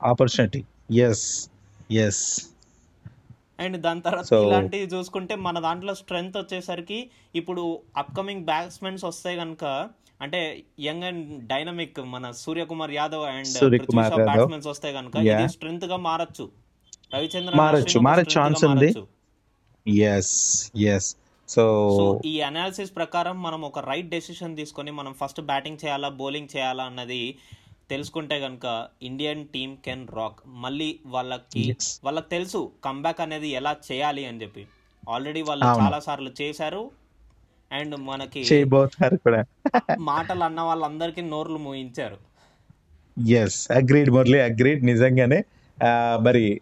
[0.01, 0.61] opportunity
[1.07, 1.25] yes
[2.03, 2.23] yes
[3.59, 6.99] and దాని తర్వాత ఇలాంటివి చూసుకుంటే మన దాంట్లో స్ట్రెంగ్త్ వచ్చేసరికి
[7.35, 7.63] ఇప్పుడు
[7.97, 9.65] అప్కమింగ్ బ్యాట్స్మెన్స్ వస్తే కనుక
[10.21, 10.39] అంటే
[10.79, 13.51] యంగ్ అండ్ డైనమిక్ మన సూర్యకుమార్ యాదవ్ అండ్.
[14.29, 15.15] బ్యాట్స్మెన్స్ వస్తే కనుక.
[15.29, 16.45] ఇది స్ట్రెంగ్త్గా మారచ్చు.
[17.15, 18.93] రవిచంద్రన్ మారచ్చు, మారే chance ఉంది.
[19.91, 21.15] ఎస్ ఎస్
[21.49, 26.83] సో ఈ అనాలిసిస్ ప్రకారం మనం ఒక రైట్ డెసిషన్ తీసుకొని మనం ఫస్ట్ బ్యాటింగ్ చేయాలా బౌలింగ్ చేయాలా
[26.83, 27.35] అన్నది
[27.89, 31.77] తెలుసుకుంటే కనుక ఇండియన్ టీమ్ కెన్ రాక్ మళ్ళీ వాళ్ళకి.
[32.03, 34.67] వాళ్ళకి తెలుసు కంబ్యాక్ అనేది ఎలా చేయాలి అని చెప్పి.
[35.09, 35.65] ఆల్రెడీ వాళ్ళు.
[35.65, 36.91] చాలా సార్లు చేశారు.
[37.71, 38.41] అండ్ మనకి
[39.99, 42.17] మాటలు అన్న వాళ్ళందరికీ నోర్లు మూయించారు.
[43.29, 45.43] ఎస్ అగ్రీడ్ మురళి అగ్రీడ్ నిజంగానే.
[46.23, 46.61] మరి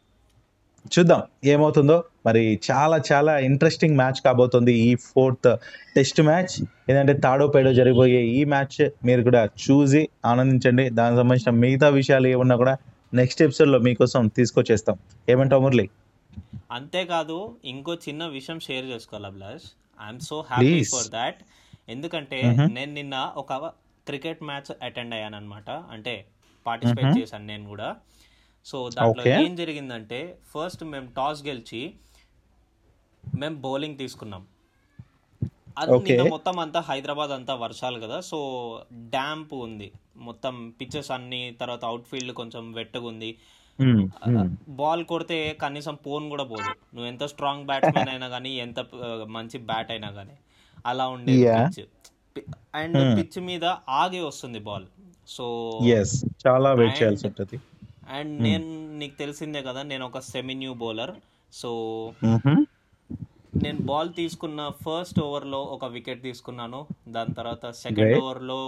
[0.87, 2.03] చూద్దాం ఏమవుతుందో.
[2.25, 5.57] మరి చాలా చాలా ఇంట్రెస్టింగ్ మ్యాచ్ కాబోతుంది ఈ ఫోర్త్
[5.95, 6.53] టెస్ట్ మ్యాచ్
[6.89, 10.89] ఏంటంటే తాడో పేడో జరిగిపోయే ఈ మ్యాచ్ మీరు కూడా చూసి ఆనందించండి.
[10.89, 12.77] దానికి సంబంధించిన మిగతా విషయాలు ఏమన్నా కూడా
[13.13, 14.97] నెక్స్ట్ ఎపిసోడ్లో మీకోసం తీసుకొచ్చేస్తాం.
[15.29, 15.89] ఏమంటావు మురళి?
[16.71, 19.67] అంతేకాదు ఇంకో చిన్న విషయం షేర్ చేసుకోవాలి Abhilash?
[20.07, 20.83] I'm so happy.
[20.83, 21.35] For that
[21.89, 22.41] ఎందుకంటే.
[22.71, 23.53] నేను నిన్న ఒక
[24.07, 26.25] క్రికెట్ మ్యాచ్ అటెండ్ అయ్యాను అనమాట అంటే
[26.65, 27.19] పార్టిసిపేట్.
[27.19, 27.95] చేశాను నేను కూడా.
[28.69, 29.23] సో దాంట్లో.
[29.43, 30.19] ఏం జరిగిందంటే
[30.53, 31.81] ఫస్ట్ మేము టాస్ గెలిచి
[33.23, 34.43] మేము బౌలింగ్ తీసుకున్నాం.
[35.81, 38.39] అది మొత్తం అంతా హైదరాబాద్ అంతా వర్షాలు కదా సో
[39.15, 39.87] డ్యాంప్ ఉంది.
[40.27, 43.31] మొత్తం పిచ్చెస్ అన్ని తర్వాత అవుట్ ఫీల్డ్ కొంచెం వెట్టుగా ఉంది.
[44.79, 46.69] బాల్ కొడితే కనీసం పోన్ కూడా పోదు.
[46.93, 48.79] నువ్వు ఎంత స్ట్రాంగ్ బ్యాట్స్మెన్ అయినా కానీ ఎంత
[49.37, 50.35] మంచి బ్యాట్ అయినా కానీ
[50.89, 51.05] అలా
[51.37, 51.63] Yeah.
[52.35, 52.45] Pitch
[52.79, 52.97] and.
[53.19, 53.65] పిచ్ మీద
[54.01, 54.87] ఆగి వస్తుంది బాల్
[55.35, 55.45] సో
[56.45, 57.57] చాలా వెయిట్ చేయాల్సి ఉంటుంది.
[58.17, 58.67] అండ్ నేను
[58.99, 61.13] నీకు తెలిసిందే కదా నేను ఒక సెమీ న్యూ బౌలర్
[61.53, 61.69] సో.
[63.63, 66.79] నేను బాల్ తీసుకున్న ఫస్ట్ ఓవర్లో ఒక వికెట్ తీసుకున్నాను
[67.15, 68.15] దాని తర్వాత సెకండ్.
[68.23, 68.59] ఓవర్లో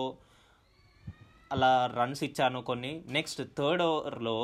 [1.55, 4.35] అలా రన్స్ ఇచ్చాను కొన్ని నెక్స్ట్ థర్డ్ ఓవర్లో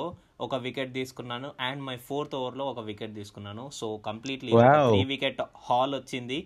[0.45, 4.51] ఒక వికెట్ తీసుకున్నాను అండ్ మై ఫోర్త్ ఓవర్లో ఒక వికెట్ తీసుకున్నాను so completely.
[4.89, 6.39] Three wicket haul వచ్చింది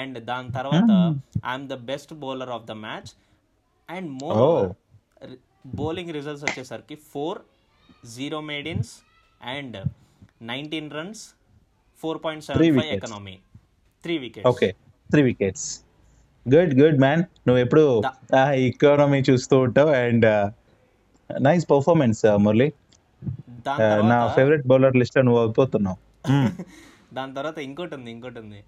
[0.00, 0.90] అండ్ దాని తర్వాత.
[1.50, 3.10] I'm the best bowler of the match
[3.88, 4.38] and more.
[5.80, 7.40] Bowling results వచ్చేసరికి four
[8.14, 8.92] zero maidens
[9.40, 9.76] and
[10.42, 11.22] nineteen runs
[12.02, 12.98] four point Three seven five wickets.
[12.98, 13.36] Economy
[14.04, 14.68] three wickets okay
[15.10, 15.66] three wickets
[16.46, 17.84] good good man నువ్వు ఎప్పుడు
[18.66, 20.26] economy చూస్తూ ఉంటావు and
[21.30, 22.68] nice performance Murali.
[23.68, 25.98] Uh, నా favourite bowler list నువ్వు అయిపోతున్నావు.
[27.16, 28.60] దాని తర్వాత ఇంకోటి ఉంది ఇంకోటి ఉంది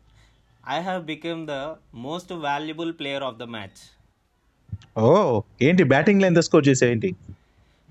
[0.65, 1.55] I have become the
[2.07, 3.81] most valuable player of the match
[4.99, 5.07] ఓ
[5.63, 5.83] ఏంటి?
[5.93, 7.11] బ్యాటింగ్లో ఎంత స్కోర్ చేసావు ఏంటి?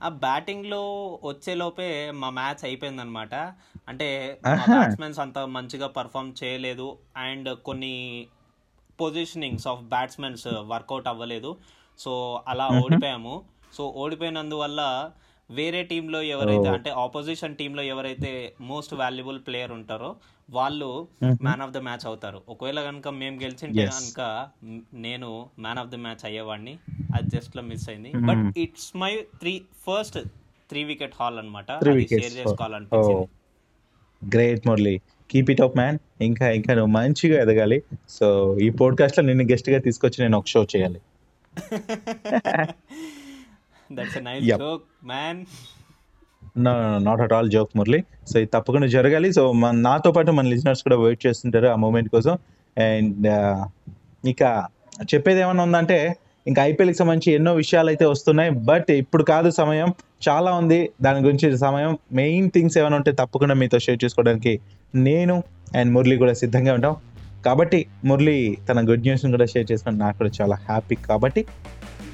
[0.03, 0.81] ఆ బ్యాటింగ్లో
[1.23, 3.35] వచ్చేలోపే మా మ్యాచ్ అయిపోయిందనమాట
[3.87, 4.07] అంటే.
[4.43, 7.93] బ్యాట్స్మెన్స్ అంత మంచిగా పర్ఫామ్ చేయలేదు అండ్ కొన్ని
[8.99, 11.51] positionings of batsmens work out అవ్వలేదు
[11.99, 12.11] సో
[12.47, 12.67] అలా.
[12.83, 13.35] ఓడిపోయాము
[13.77, 14.81] సో ఓడిపోయినందువల్ల
[15.49, 16.69] వేరే టీంలో ఎవరైతే.
[16.69, 18.31] అంటే ఆపోజిషన్ టీంలో ఎవరైతే
[18.61, 20.09] మోస్ట్ వాల్యుబుల్ ప్లేయర్ ఉంటారో
[20.49, 21.07] వాళ్ళు.
[21.23, 22.41] మ్యాన్ ఆఫ్ ద మ్యాచ్ అవుతారు.
[22.49, 23.85] ఒకవేళ కనుక మేము గెలిచింటే.
[23.85, 24.47] కనుక
[24.93, 26.77] నేను మ్యాన్ ఆఫ్ ద మ్యాచ్ అయ్యేవాడిని.
[27.15, 28.11] అది జస్ట్లో మిస్ అయింది.
[28.29, 30.17] But it's my three first
[30.69, 33.27] three wicket haul అనమాట share చేసుకోవాలనిపించింది.
[34.35, 37.83] Great Murali keep it up man ఇంకా ఇంకా నువ్వు మంచిగా ఎదగాలి.
[38.09, 41.01] సో ఈ పోడ్కాస్ట్లో నిన్ను గెస్ట్గా తీసుకొచ్చి నేను ఒక షో చేయాలి.
[43.91, 44.45] That's nice.
[44.45, 45.45] Joke man
[47.07, 47.99] not at all joke Murali.
[48.29, 49.29] So ఇది తప్పకుండా జరగాలి.
[49.37, 52.33] సో మన నాతో పాటు మన లిజనర్స్ కూడా వెయిట్ చేస్తుంటారు ఆ మూమెంట్ కోసం.
[52.77, 53.57] అండ్ uh,
[54.31, 54.43] ఇక
[55.11, 55.97] చెప్పేది ఏమన్నా ఉందంటే
[56.45, 58.51] ఇంకా ఐపీఎల్కి సంబంధించి ఎన్నో విషయాలు అయితే వస్తున్నాయి.
[58.69, 59.89] బట్ ఇప్పుడు కాదు సమయం.
[60.27, 60.79] చాలా ఉంది.
[61.01, 61.91] దాని గురించి సమయం.
[62.19, 64.53] మెయిన్ థింగ్స్ ఏమైనా ఉంటే తప్పకుండా మీతో షేర్ చేసుకోవడానికి
[65.07, 65.35] నేను
[65.75, 66.95] అండ్ మురళి కూడా సిద్ధంగా ఉంటాం.
[67.45, 68.37] కాబట్టి మురళి
[68.69, 71.41] తన గుడ్ న్యూస్ని కూడా షేర్ చేసుకుని నాకు కూడా చాలా హ్యాపీ కాబట్టి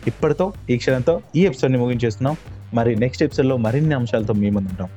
[0.07, 2.37] ఇప్పటితో ఈ క్షణంతో ఈ ఎపిసోడ్ని ముగించేస్తున్నాం.
[2.73, 4.89] మరి నెక్స్ట్ ఎపిసోడ్లో మరిన్ని అంశాలతో మీ ముందు ఉంటాం.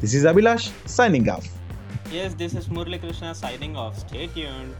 [0.00, 1.48] This is Abhilash signing off
[2.26, 4.70] yes this is Muralikrishna signing off stay Yoon